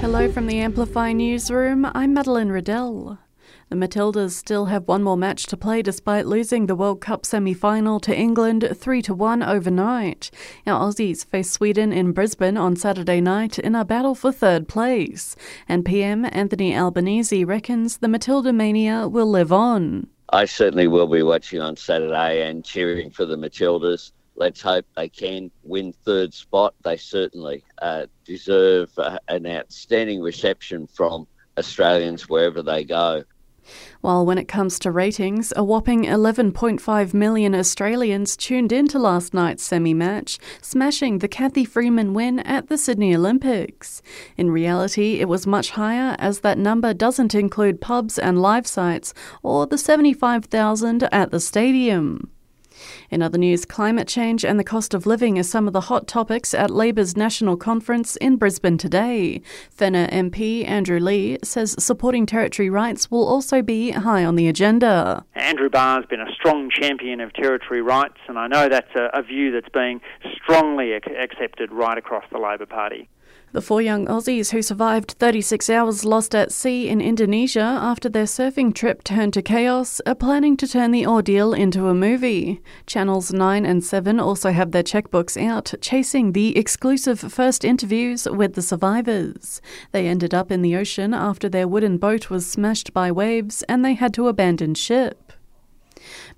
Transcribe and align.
Hello 0.00 0.30
from 0.30 0.46
the 0.46 0.60
Amplify 0.60 1.12
newsroom. 1.12 1.84
I'm 1.92 2.14
Madeline 2.14 2.50
Riddell. 2.50 3.18
The 3.68 3.74
Matildas 3.74 4.30
still 4.30 4.66
have 4.66 4.86
one 4.86 5.02
more 5.02 5.16
match 5.16 5.46
to 5.46 5.56
play 5.56 5.82
despite 5.82 6.24
losing 6.24 6.66
the 6.66 6.76
World 6.76 7.00
Cup 7.00 7.26
semi 7.26 7.52
final 7.52 7.98
to 8.00 8.16
England 8.16 8.68
3 8.76 9.02
to 9.02 9.12
1 9.12 9.42
overnight. 9.42 10.30
Our 10.68 10.88
Aussies 10.88 11.26
face 11.26 11.50
Sweden 11.50 11.92
in 11.92 12.12
Brisbane 12.12 12.56
on 12.56 12.76
Saturday 12.76 13.20
night 13.20 13.58
in 13.58 13.74
a 13.74 13.84
battle 13.84 14.14
for 14.14 14.30
third 14.30 14.68
place. 14.68 15.34
And 15.68 15.84
PM 15.84 16.24
Anthony 16.30 16.76
Albanese 16.76 17.44
reckons 17.44 17.98
the 17.98 18.08
Matilda 18.08 18.52
mania 18.52 19.08
will 19.08 19.28
live 19.28 19.52
on. 19.52 20.06
I 20.30 20.44
certainly 20.44 20.86
will 20.86 21.08
be 21.08 21.24
watching 21.24 21.60
on 21.60 21.76
Saturday 21.76 22.48
and 22.48 22.64
cheering 22.64 23.10
for 23.10 23.26
the 23.26 23.36
Matildas. 23.36 24.12
Let's 24.38 24.62
hope 24.62 24.86
they 24.96 25.08
can 25.08 25.50
win 25.64 25.92
third 26.04 26.32
spot. 26.32 26.72
They 26.84 26.96
certainly 26.96 27.64
uh, 27.82 28.06
deserve 28.24 28.96
uh, 28.96 29.18
an 29.26 29.46
outstanding 29.46 30.22
reception 30.22 30.86
from 30.86 31.26
Australians 31.58 32.28
wherever 32.28 32.62
they 32.62 32.84
go. 32.84 33.24
While 34.00 34.24
when 34.24 34.38
it 34.38 34.46
comes 34.46 34.78
to 34.78 34.92
ratings, 34.92 35.52
a 35.56 35.64
whopping 35.64 36.04
11.5 36.04 37.14
million 37.14 37.52
Australians 37.52 38.36
tuned 38.36 38.70
into 38.70 38.96
last 38.98 39.34
night's 39.34 39.64
semi 39.64 39.92
match, 39.92 40.38
smashing 40.62 41.18
the 41.18 41.28
Cathy 41.28 41.64
Freeman 41.64 42.14
win 42.14 42.38
at 42.38 42.68
the 42.68 42.78
Sydney 42.78 43.14
Olympics. 43.16 44.02
In 44.36 44.52
reality, 44.52 45.20
it 45.20 45.28
was 45.28 45.48
much 45.48 45.70
higher 45.70 46.14
as 46.20 46.40
that 46.40 46.58
number 46.58 46.94
doesn't 46.94 47.34
include 47.34 47.80
pubs 47.80 48.20
and 48.20 48.40
live 48.40 48.68
sites 48.68 49.12
or 49.42 49.66
the 49.66 49.76
75,000 49.76 51.02
at 51.12 51.32
the 51.32 51.40
stadium. 51.40 52.30
In 53.10 53.22
other 53.22 53.38
news, 53.38 53.64
climate 53.64 54.06
change 54.06 54.44
and 54.44 54.60
the 54.60 54.64
cost 54.64 54.92
of 54.92 55.06
living 55.06 55.38
are 55.38 55.42
some 55.42 55.66
of 55.66 55.72
the 55.72 55.82
hot 55.82 56.06
topics 56.06 56.52
at 56.52 56.70
Labor's 56.70 57.16
national 57.16 57.56
conference 57.56 58.16
in 58.16 58.36
Brisbane 58.36 58.76
today. 58.76 59.40
Fenner 59.70 60.06
MP 60.08 60.66
Andrew 60.68 61.00
Leigh 61.00 61.38
says 61.42 61.74
supporting 61.78 62.26
territory 62.26 62.68
rights 62.68 63.10
will 63.10 63.26
also 63.26 63.62
be 63.62 63.92
high 63.92 64.24
on 64.24 64.36
the 64.36 64.46
agenda. 64.46 65.24
Andrew 65.34 65.70
Barr's 65.70 66.04
been 66.06 66.20
a 66.20 66.32
strong 66.32 66.68
champion 66.70 67.20
of 67.20 67.32
territory 67.32 67.80
rights, 67.80 68.18
and 68.28 68.38
I 68.38 68.46
know 68.46 68.68
that's 68.68 68.94
a, 68.94 69.08
a 69.14 69.22
view 69.22 69.52
that's 69.52 69.70
being 69.72 70.00
strongly 70.42 70.92
ac- 70.92 71.16
accepted 71.16 71.72
right 71.72 71.96
across 71.96 72.24
the 72.30 72.38
Labor 72.38 72.66
Party. 72.66 73.08
The 73.52 73.62
four 73.62 73.80
young 73.80 74.06
Aussies 74.06 74.50
who 74.50 74.60
survived 74.60 75.12
36 75.12 75.70
hours 75.70 76.04
lost 76.04 76.34
at 76.34 76.52
sea 76.52 76.86
in 76.86 77.00
Indonesia 77.00 77.60
after 77.60 78.10
their 78.10 78.26
surfing 78.26 78.74
trip 78.74 79.02
turned 79.02 79.32
to 79.32 79.42
chaos 79.42 80.02
are 80.06 80.14
planning 80.14 80.54
to 80.58 80.68
turn 80.68 80.90
the 80.90 81.06
ordeal 81.06 81.54
into 81.54 81.86
a 81.88 81.94
movie. 81.94 82.60
Channels 82.86 83.32
9 83.32 83.64
and 83.64 83.82
7 83.82 84.20
also 84.20 84.52
have 84.52 84.72
their 84.72 84.82
checkbooks 84.82 85.42
out, 85.42 85.72
chasing 85.80 86.32
the 86.32 86.58
exclusive 86.58 87.20
first 87.20 87.64
interviews 87.64 88.28
with 88.28 88.52
the 88.52 88.60
survivors. 88.60 89.62
They 89.92 90.06
ended 90.06 90.34
up 90.34 90.50
in 90.50 90.60
the 90.60 90.76
ocean 90.76 91.14
after 91.14 91.48
their 91.48 91.66
wooden 91.66 91.96
boat 91.96 92.28
was 92.28 92.46
smashed 92.46 92.92
by 92.92 93.10
waves 93.10 93.62
and 93.62 93.82
they 93.82 93.94
had 93.94 94.12
to 94.14 94.28
abandon 94.28 94.74
ship. 94.74 95.27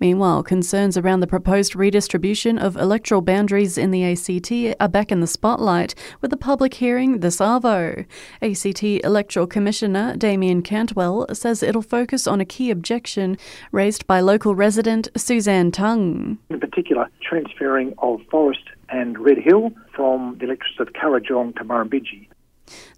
Meanwhile, 0.00 0.42
concerns 0.42 0.96
around 0.96 1.20
the 1.20 1.26
proposed 1.26 1.74
redistribution 1.74 2.58
of 2.58 2.76
electoral 2.76 3.20
boundaries 3.20 3.78
in 3.78 3.90
the 3.90 4.04
ACT 4.04 4.76
are 4.80 4.88
back 4.88 5.12
in 5.12 5.20
the 5.20 5.26
spotlight 5.26 5.94
with 6.20 6.32
a 6.32 6.36
public 6.36 6.74
hearing 6.74 7.20
this 7.20 7.38
Arvo. 7.38 8.06
ACT 8.42 8.82
Electoral 8.82 9.46
Commissioner 9.46 10.16
Damian 10.16 10.62
Cantwell 10.62 11.26
says 11.32 11.62
it'll 11.62 11.82
focus 11.82 12.26
on 12.26 12.40
a 12.40 12.44
key 12.44 12.70
objection 12.70 13.36
raised 13.72 14.06
by 14.06 14.20
local 14.20 14.54
resident 14.54 15.08
Suzanne 15.16 15.70
Tung. 15.70 16.38
In 16.50 16.60
particular, 16.60 17.08
transferring 17.20 17.94
of 17.98 18.20
Forrest 18.30 18.64
and 18.88 19.18
Red 19.18 19.38
Hill 19.38 19.70
from 19.94 20.36
the 20.38 20.46
electorates 20.46 20.80
of 20.80 20.88
Kurrajong 20.92 21.56
to 21.56 21.64
Murrumbidgee. 21.64 22.28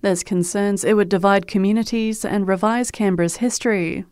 There's 0.02 0.22
concerns 0.22 0.84
it 0.84 0.94
would 0.94 1.08
divide 1.08 1.46
communities 1.46 2.24
and 2.24 2.48
revise 2.48 2.90
Canberra's 2.90 3.36
history. 3.36 4.04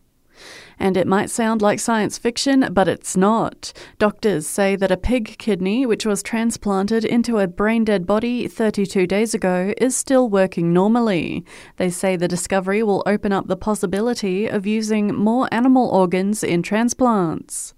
And 0.79 0.95
it 0.95 1.05
might 1.05 1.29
sound 1.29 1.61
like 1.61 1.79
science 1.79 2.17
fiction, 2.17 2.69
but 2.71 2.87
it's 2.87 3.17
not. 3.17 3.73
Doctors 3.97 4.47
say 4.47 4.75
that 4.77 4.91
a 4.91 4.97
pig 4.97 5.37
kidney, 5.37 5.85
which 5.85 6.05
was 6.05 6.23
transplanted 6.23 7.03
into 7.03 7.37
a 7.37 7.47
brain 7.47 7.83
dead 7.83 8.07
body 8.07 8.47
32 8.47 9.05
days 9.05 9.33
ago, 9.33 9.73
is 9.77 9.95
still 9.95 10.29
working 10.29 10.73
normally. 10.73 11.45
They 11.77 11.89
say 11.89 12.15
the 12.15 12.27
discovery 12.27 12.81
will 12.81 13.03
open 13.05 13.33
up 13.33 13.47
the 13.47 13.57
possibility 13.57 14.47
of 14.47 14.65
using 14.65 15.13
more 15.13 15.49
animal 15.51 15.89
organs 15.89 16.43
in 16.43 16.63
transplants. 16.63 17.73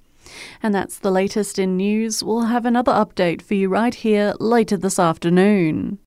And 0.61 0.73
that's 0.73 0.99
the 0.99 1.11
latest 1.11 1.59
in 1.59 1.77
news. 1.77 2.23
We'll 2.23 2.41
have 2.41 2.65
another 2.65 2.91
update 2.91 3.41
for 3.41 3.55
you 3.55 3.67
right 3.69 3.93
here 3.93 4.33
later 4.39 4.77
this 4.77 4.99
afternoon. 4.99 5.97